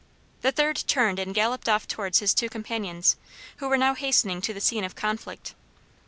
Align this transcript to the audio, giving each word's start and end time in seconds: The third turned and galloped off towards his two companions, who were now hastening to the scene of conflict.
The 0.41 0.51
third 0.51 0.77
turned 0.87 1.19
and 1.19 1.31
galloped 1.35 1.69
off 1.69 1.87
towards 1.87 2.17
his 2.21 2.33
two 2.33 2.49
companions, 2.49 3.17
who 3.57 3.69
were 3.69 3.77
now 3.77 3.93
hastening 3.93 4.41
to 4.41 4.51
the 4.51 4.59
scene 4.59 4.83
of 4.83 4.95
conflict. 4.95 5.53